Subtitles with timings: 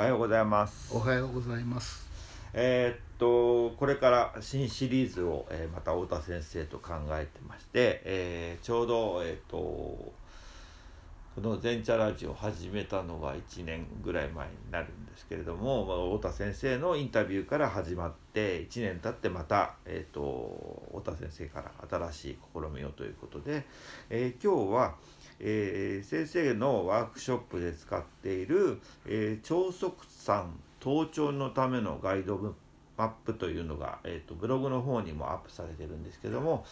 [0.00, 0.96] おはようございます。
[0.96, 2.08] おはようございます。
[2.54, 10.14] えーっとこれから新シリーズを、えーまた太田先生と考えてまして、えーちょうどえーっとこ
[11.36, 21.72] の「全茶ラジオ」始めたのが1年ぐらい前になるんですけれども、まあ、太田先生のインタビューから始まって1年経ってまた、えーっと太田先生から
[22.10, 23.66] 新しい試みをということで、
[24.08, 24.94] えー今日は、
[25.40, 30.52] えー先生のワークショップで使っている、えー超速山
[30.82, 32.54] 登頂のためのガイド
[32.96, 36.64] マップというのが、えー、とブログの方にもアップされてるんですけども、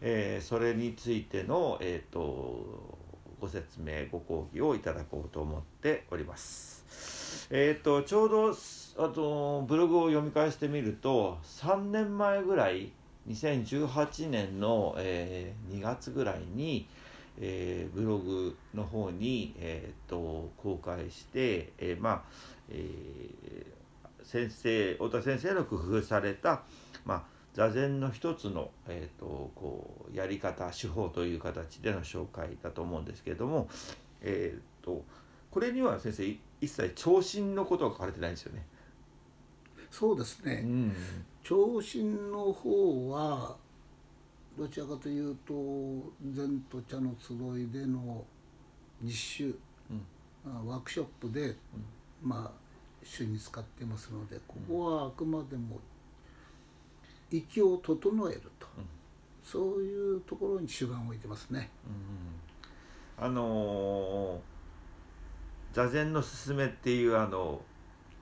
[0.00, 2.98] えーそれについての、えー、と
[3.40, 7.48] ご説明ご講義をいただこうと思っております。
[7.50, 12.92] えー、とちょうどあとブログを読み返してみると3年前ぐらい
[13.28, 16.86] 2018年の、えー2月ぐらいに、
[17.40, 22.22] えーブログの方に、えー、と公開して、えーまあ、
[22.70, 23.74] えー
[24.24, 26.62] 先生太田先生の工夫された、
[27.04, 33.68] まあ、座禅の一つの、えー、とこうやり方手法という形での紹介だと思うんですけれども、
[34.22, 35.04] えー、と
[35.50, 38.64] これには先生い一切聴診のことが書かれてないんですよね。
[39.90, 40.92] そうですねうん
[41.44, 43.56] 長身の方は
[44.56, 45.52] どちらかというと
[46.32, 48.24] 禅と茶の集いでの
[49.02, 49.58] 実習、
[49.90, 50.00] うん。
[50.46, 51.54] あワークショップで、
[52.22, 52.58] まあ
[53.02, 55.78] 主に使ってますのでここはあくまでも
[57.30, 58.84] 息を整えると、うん。
[59.42, 61.70] そういうところに主眼を置いてますね。
[63.18, 64.54] あのー
[65.74, 67.60] 座禅のすすめっていうあの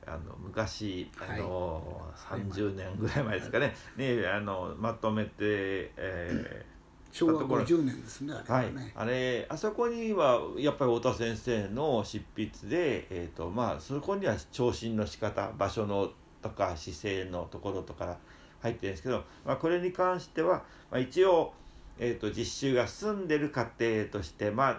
[0.06, 6.64] あの昔、あのーはい30年ぐらい前ですかね、ねあのまとめて、え
[7.12, 8.92] 昭和ところ50年ですねあれーはい。
[8.96, 18.16] あれあそこにはやっぱり太田先生の執筆で、えーとまあ、そこには聴診の仕方場所のとか姿勢のところとか
[18.60, 21.52] 入ってるんですけど、まあ、これに関しては、まあ、一応、
[21.98, 24.78] えー、と実習が済んでる過程としてまあ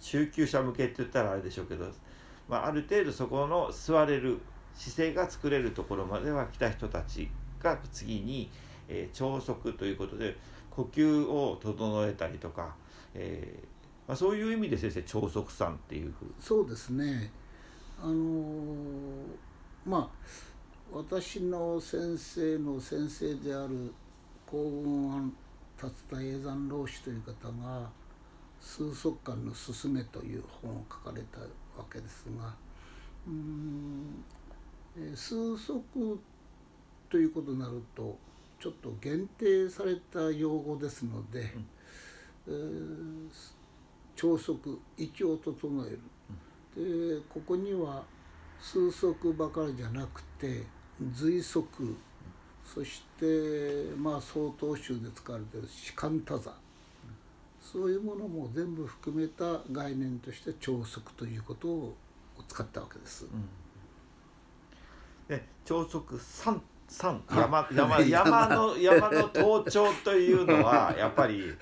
[0.00, 1.86] 中級者向けって言ったらあれでしょうけど、
[2.48, 4.38] まあ、ある程度そこの座れる
[4.74, 7.28] 姿勢が作れるところまでは来た人たち
[7.60, 8.50] が次に、
[8.88, 10.36] えー朝息ということで
[10.70, 12.74] 呼吸を整えたりとか、
[13.14, 13.66] えー
[14.08, 17.30] まあ、そういう意味で先生朝息さんっていうふうそうですね。
[18.02, 18.14] あのー
[19.86, 20.08] まあ
[20.92, 23.92] 私の先生の先生である
[24.46, 25.32] 幸運庵
[25.76, 27.32] 達田永山老師という方
[27.62, 27.90] が
[28.60, 32.54] 「数息観の勧め」という本を書かれたわけですが
[33.26, 34.24] うん
[35.14, 36.20] 数息
[37.10, 38.16] ということになると
[38.60, 41.52] ちょっと限定された用語ですので、
[42.46, 43.28] えー
[44.16, 46.00] 朝息息を整える。
[46.76, 48.04] でここには
[48.60, 50.62] 数足ばかりじゃなくて
[51.12, 51.64] 随足。
[52.64, 56.52] そしてまあ曹洞宗で使われてる士官多座。
[57.60, 61.94] そういうものも全部含めた概念として朝息ということを
[62.46, 63.24] 使ったわけです。
[63.24, 63.63] で朝
[65.64, 71.52] 息三三あ山山はい山の山の登頂というのは やっぱり、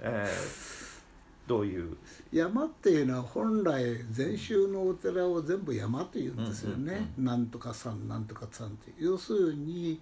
[0.00, 0.74] えー
[1.46, 1.94] どういう？
[2.32, 9.10] 山っていうのは本来禅宗のお寺を全部山というんですよね、なんとか山なんとか山っていう。
[9.10, 10.00] 要するに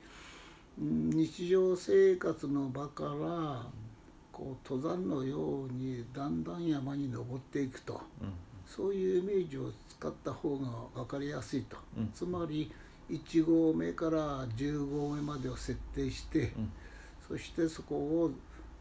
[0.81, 3.67] うん日常生活の場から
[4.31, 8.01] こう登山のようにだんだん山に登っていくと。
[8.21, 8.33] うん。
[8.65, 12.11] そういうイメージを使った方が分かりやすいと、うん。
[12.15, 12.71] つまり
[13.11, 16.73] 1合目から10合目までを設定して、うん。
[17.29, 18.31] そしてそこを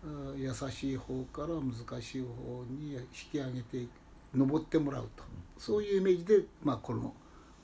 [0.03, 3.01] あ優しい方から難しい方に引
[3.31, 3.89] き上げていく
[4.35, 5.23] 登ってもらうと、
[5.57, 7.13] そういうイメージで、まあ、この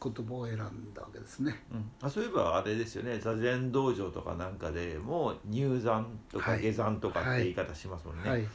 [0.02, 0.60] 言葉を選ん
[0.94, 1.64] だわけですね。
[1.72, 3.20] うん、あそういえばあれですよね。
[3.20, 6.62] 座禅道場とかなんかでも入山とかはい。
[6.62, 8.30] 下山とかって言い方しますもんね。
[8.30, 8.48] はい、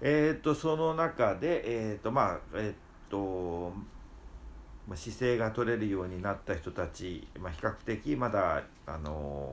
[0.00, 3.72] えっ、とその中でえっ、とまあえっ、と
[4.90, 9.48] まあ姿勢が取れるようになった人たち、まあ、比較的まだあの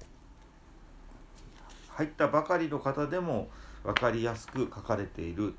[0.00, 0.04] ー
[1.96, 3.48] 入ったばかりの方でも
[3.84, 5.54] 分かりやすく書かれている。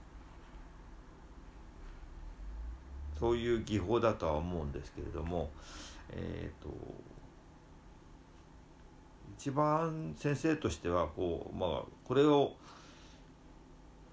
[3.18, 5.50] そういう技法だとは思うんですけれども
[6.12, 6.70] えっ、と
[9.40, 12.52] 一番先生としてはこうまあこれを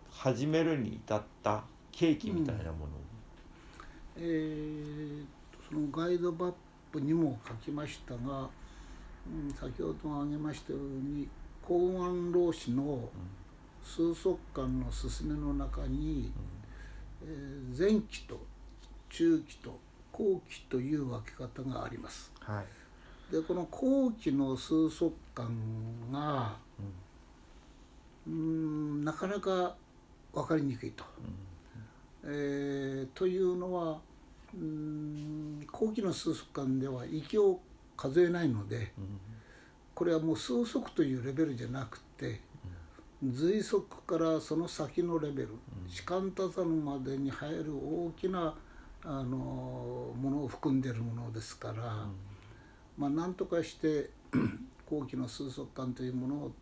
[0.09, 2.89] 始めるに至った契機みたいなものを、
[4.17, 5.25] えー
[5.69, 6.53] そのガイドマッ
[6.93, 8.49] プにも書きましたが、
[9.27, 11.27] うん、先ほども挙げましたように
[11.67, 13.09] 公安老師の
[13.83, 16.31] 数足観の勧めの中に、
[17.25, 18.39] えー前期と
[19.09, 19.79] 中期と
[20.13, 22.31] 後期という分け方があります。
[22.41, 22.65] はい
[23.33, 25.49] でこの後期の数速感
[26.13, 26.55] が
[28.27, 29.75] うーんなかなか
[30.35, 31.05] 分かりにくいと。
[32.25, 34.01] えーというのは
[34.55, 37.61] うーん後期の数速感では息を
[37.97, 38.93] 数えないので
[39.95, 42.41] これはもう数速というレベルじゃなくて
[43.25, 45.51] 随速からその先のレベル
[45.89, 48.55] 士官多座のまでに入る大きな
[49.05, 52.07] あのものを含んでいるものですから、
[52.97, 54.11] まあなんとかして
[54.89, 56.53] 後期の数速感というものを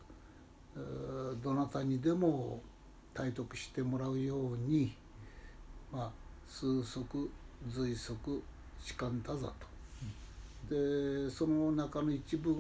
[0.77, 2.63] えーどなたにでも
[3.15, 4.97] 体得してもらうように、
[5.93, 6.11] まあ、
[6.49, 7.31] 数速
[7.69, 8.43] 随速
[8.83, 9.71] 士官多座と。
[10.69, 12.55] でその中の一部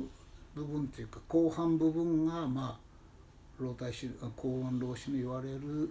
[0.54, 5.90] 部分というか後半部分がまあ老体師高音老子の言われる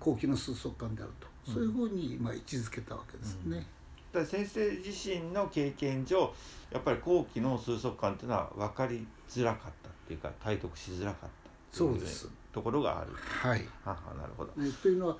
[0.00, 3.66] 後期の数速感であると、そういうふうにまあ位置づけたわけですね。
[4.12, 6.32] だから先生自身の経験上
[6.72, 12.28] やっぱり後期の数速感っていうのは分かりづらかったっていうか体得しづらかったそうです。
[12.52, 13.10] ところがある。
[13.12, 13.66] はい。
[13.84, 14.52] ははなるほど。
[14.62, 15.16] ねというのは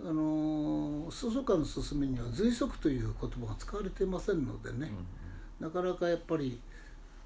[0.00, 4.90] あのー数速感の進めには随速という言葉が使われていませんのでね、
[5.58, 6.60] なかなかやっぱり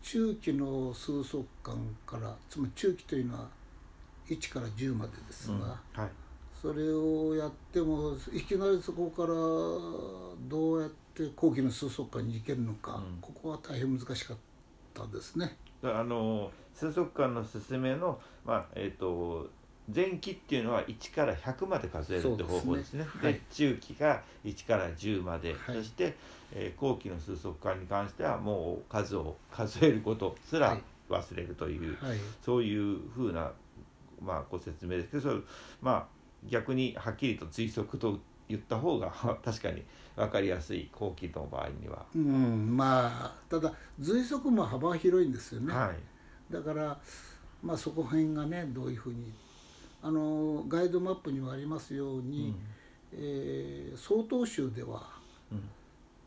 [0.02, 3.48] 中期の数速感からつまり中期というのは
[4.28, 5.60] 1から10までですが、うん。
[5.60, 5.76] は
[6.06, 6.10] い。
[6.60, 9.28] それをやってもいきなりそこから
[10.48, 13.18] どうやって後期の数速感に行けるのか、うん。
[13.20, 14.36] ここは大変難しかっ
[14.94, 15.56] たですね。
[15.82, 19.50] あの数速間の進めのまあえっ、と
[19.94, 23.00] 前期っていうのは1から100まで数えるって方法ですね。
[23.00, 23.10] でね。
[23.22, 23.40] はい。
[23.50, 25.76] 中期が1から10まで、はい。
[25.76, 26.14] そして、
[26.52, 30.82] えー後期の数速間に関してはもう数を数えることすらはい。
[31.12, 33.50] 忘れるという、はい、そういうふうな、
[34.20, 35.34] まあ、ご説明ですけどそれ
[35.80, 36.06] まあ
[36.48, 38.18] 逆にはっきりと追速と
[38.48, 39.10] 言った方が
[39.44, 39.84] 確かに
[40.16, 42.04] 分かりやすい後期の場合には。
[42.14, 45.72] うん、まあただ随速も幅広いんですよね。
[45.72, 46.52] はい。
[46.52, 46.98] だから、
[47.62, 49.32] まあ、そこ辺がねどういうふうに
[50.02, 52.54] あのガイドマップにもありますように、
[53.12, 55.06] えー曹洞宗では
[55.50, 55.68] うん。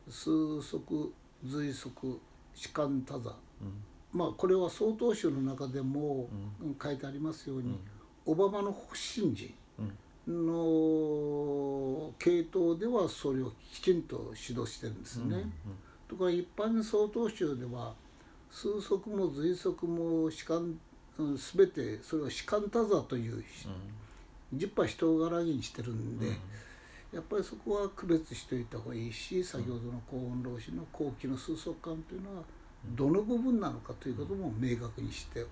[0.09, 1.11] 数速
[1.43, 2.19] 随速
[2.53, 3.31] 士官多座。
[3.31, 3.33] う
[3.65, 4.17] ん。
[4.17, 6.29] まあこれは曹洞宗の中でも
[6.81, 7.77] 書いてありますように、
[8.25, 9.49] オバマの北神寺
[10.27, 10.45] うん。
[10.47, 15.43] の系統ではそれをきちんと指導してるんですね。
[16.07, 17.93] とか一般に曹洞宗では
[18.51, 20.79] 数速も随速も士官うん
[21.17, 23.43] 全てそれを士官多座という
[24.53, 26.27] 十波人柄にしてるんで、
[27.13, 32.43] やっぱりそこは区別しておいた方がいいし先ほどの高音老子の後期の数速感というのは
[32.95, 35.45] どの部分なのかということも明確にして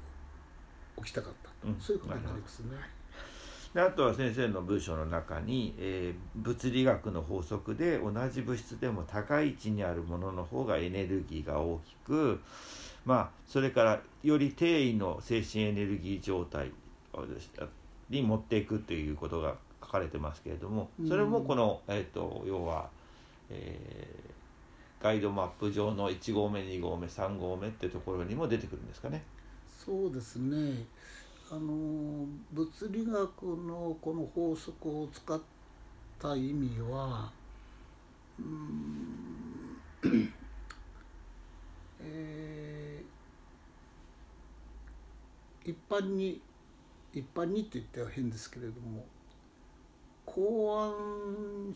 [0.98, 1.80] おきたかったと、うん。
[1.80, 2.76] そういうことになりますね。
[3.74, 12.40] であとは先生の文章の中に、えー物理学の法則で同じ物質でも高い位置にあるものの方がエネルギーが大きく
[13.06, 16.72] まあそれからより低位の精神エネルギー状態
[18.10, 22.90] に持っていくということが書かれてますけれどもそれもこの、えー、と要は、
[23.50, 24.34] えー
[25.04, 29.22] ガイドマップ上の1合目2合目3合目っていうところにも出てくるんですかね。
[29.86, 30.86] そうですね
[31.52, 35.42] あの物理学のこの法則を使っ
[36.18, 37.30] た意味は
[38.40, 40.34] うーん
[42.00, 43.06] えー
[45.66, 46.42] 一般に
[47.14, 49.06] 一般にって言っては変ですけれども
[50.26, 50.94] 公
[51.70, 51.74] 安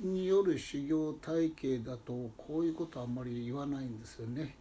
[0.00, 4.56] による修行体系だとこういうことはあんまり言わないんですよね。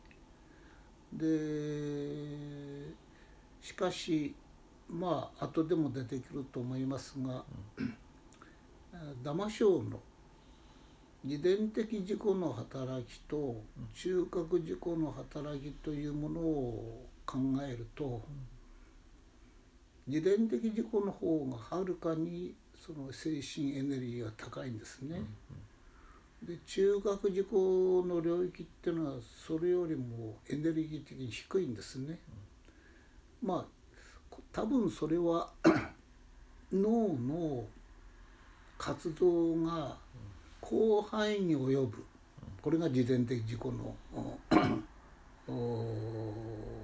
[1.11, 2.93] で
[3.61, 4.35] しかし
[4.89, 7.43] まあ後でも出てくると思いますが、
[9.23, 9.99] ダマ省の
[11.23, 13.61] 自伝的自己の働きと
[13.95, 17.37] 中核自己の働きというものを考
[17.67, 18.21] えると、
[20.07, 25.21] 自伝的自己の方がはるかにその精神エネルギーが高いんですね。
[26.43, 32.19] で中学自己の領域っていうのはそれよりもエネルギー的に低いんですね。
[33.41, 33.65] まあ
[34.29, 35.49] こ多分それは
[36.73, 37.63] 脳の
[38.77, 39.95] 活動が
[40.61, 42.03] 広範囲に及ぶ。
[42.61, 43.95] これが自伝的自己の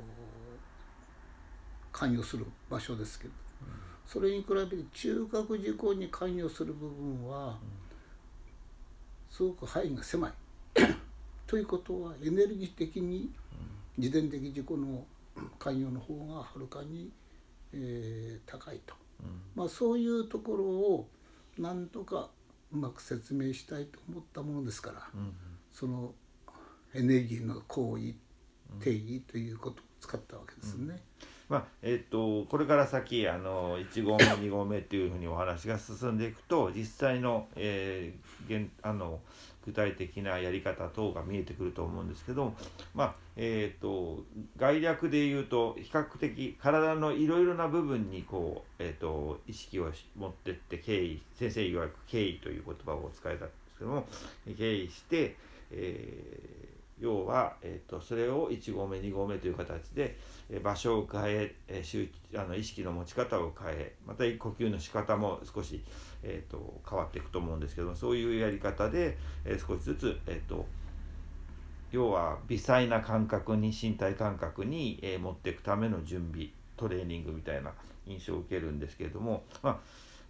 [2.00, 3.34] 関与する場所ですけど
[4.06, 7.58] それに比べて中核自己に関与する部分は
[9.30, 10.34] すごく範囲が狭い。
[11.46, 13.32] ということはエネルギー的に
[13.98, 15.06] 自伝的自己の
[15.60, 17.12] 関与の方がはるかに、
[17.74, 18.96] えー高いと、
[19.56, 21.08] まあ、そういうところを
[21.58, 22.30] なんとか
[22.72, 25.34] うまく説明したいと思ったものですから、うん
[25.72, 26.14] その
[26.96, 28.16] エネルギーの行為
[28.84, 31.00] 定義ということを使ったわけですね。
[31.50, 39.20] まあえっとこれから先あの1合目2合目っていうふうにお話が進んでいくと実際の,、えー、現あの
[39.66, 42.54] 具体的なやり方等が見えてくると思うんですけど、
[42.96, 44.24] まあえっと
[44.58, 54.08] 概略で言うと比較的体のいろいろな部分にこう、えっと意識を持ってって敬意先生曰く敬意という言葉をお使えたんですけども
[54.58, 55.36] 敬意して、
[55.72, 56.69] えー
[57.00, 60.18] 要は、えー、とそれを1合目2合目という形で、
[60.50, 65.84] え場所を変ええーあの意識の持ち方を変えまた呼吸の仕方も少し、
[66.24, 70.66] えー、と変わっていくと思うんですけどもそういうやり方で、えー少しずつ、えー、と
[71.92, 77.72] 要は微細な感覚に身体感覚に、えー持っていくための準備トレーニングみたいな
[78.06, 79.80] 印象を受けるんですけれどもまあ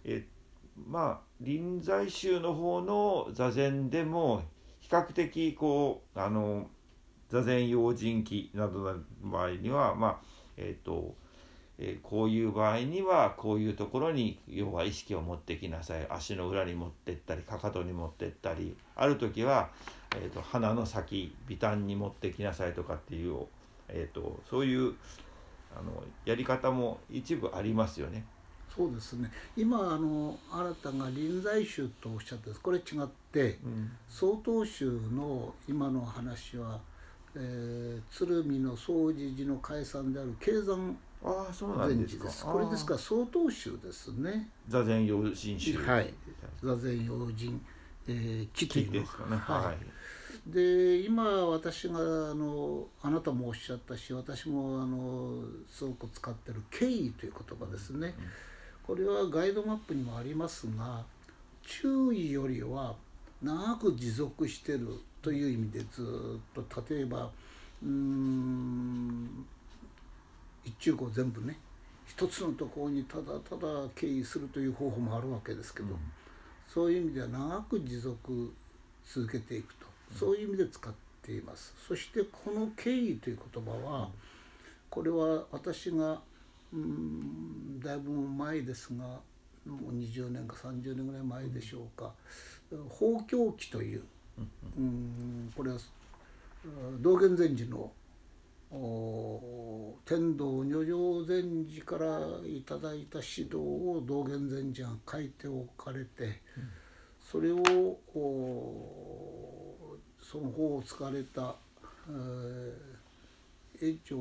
[0.04, 0.40] えー
[0.88, 4.42] まあ臨済宗の方の座禅でも
[4.90, 6.68] 較的こうあの
[7.28, 10.20] 座禅用心期などの場合にはまあ
[10.56, 11.14] えっ、と、
[11.78, 19.70] えーこういう場合にはこういうところに要は意識を持ってきなさい足の裏に持ってったりかかとに持ってったりある時は、
[20.16, 23.46] えー、と鼻の先鼻端に持ってきなさいとかっていう、
[23.88, 24.94] えー、とそういう
[25.74, 28.24] あのやり方も一部ありますよね。
[28.74, 29.30] そうですね。
[29.56, 33.90] 今あのあなたが臨済宗とおっしゃってこれ違ってうん。
[34.08, 36.80] 曹洞宗の今の話は、
[37.34, 42.22] えー鶴見の総持寺の解散である経山ああそうなん禅ですか。
[42.22, 42.44] 寺です。
[42.46, 44.48] これですから曹洞宗ですね。
[44.68, 45.76] 座禅用心宗。
[45.78, 46.14] はい。
[46.62, 47.60] 座禅用心、
[48.08, 48.92] えー、木と木いうの。
[49.00, 49.36] ですかね。
[49.36, 49.64] はい。
[49.66, 49.76] はい。
[50.46, 58.14] で今私があのあなたもおっしゃったし私もあのすごく使ってる「敬意」という言葉ですね、
[58.90, 61.04] これはガイドマップにもありますが
[61.62, 62.96] 注意よりは
[63.40, 67.30] 長く持続してるという意味でずっと例えば
[67.84, 69.46] うーん
[70.64, 71.56] 一中高全部ね
[72.08, 75.94] 一つのところにただただ敬意するという方法もあるわけですけど、
[76.66, 78.52] そういう意味では長く持続
[79.06, 79.86] 続けていくと
[80.18, 80.92] そういう意味で使っ
[81.22, 81.72] ています。
[81.86, 84.10] そしてこの「敬意」という言葉は
[84.90, 86.20] これは私が
[86.72, 89.04] うんだいぶ前ですが
[89.66, 92.14] もう20年か30年ぐらい前でしょうか
[92.88, 94.02] 「法教記」という
[94.76, 95.78] うんこれは
[96.64, 97.92] うん道元禅師の
[98.72, 106.40] お天道如上禅師からいただいた指導を道元禅師が書いておかれて、
[107.20, 107.58] それを
[108.14, 111.56] おその方を使われた、
[112.08, 112.89] えー、
[113.80, 114.16] 永長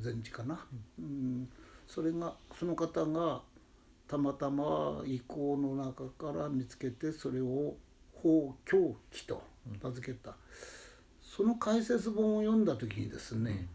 [0.00, 0.66] 禅師かな、
[0.98, 1.48] うん、
[1.86, 3.42] それがその方が
[4.08, 7.76] たまたま意向の中から見つけてそれを
[8.22, 9.42] 「法教記」と
[9.82, 10.34] 名付けた。
[11.22, 13.68] その解説本を読んだ時にですね、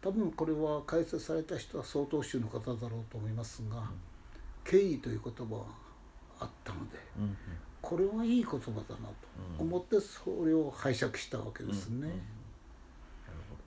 [0.00, 3.90] 多分これは解説された人は曹洞宗の方だろうと思いますが
[4.64, 5.64] 「敬意」という言葉が
[6.40, 6.98] あったので
[7.80, 9.14] これはいい言葉だなと
[9.58, 12.00] 思ってそれを拝借したわけですね。
[12.00, 12.18] なる
[13.48, 13.60] ほど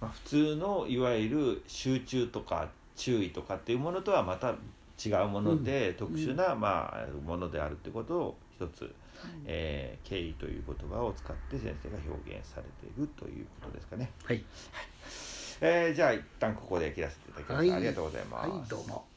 [0.00, 4.54] まあ、普通のいわゆる集中とか注意とかっていうものとはまた
[5.04, 8.94] 違うもので、特殊な、まあ、ものであるってことを一つ、
[9.44, 14.10] えー敬意という言葉を使って先生が表現されているということですかね。
[14.24, 14.44] はい、
[15.60, 17.58] えーじゃあ一旦ここで切らせていただきます。
[17.58, 18.50] はいありがとうございます。
[18.50, 19.15] はい、どうも。